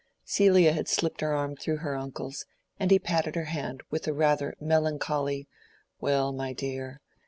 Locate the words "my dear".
6.33-7.01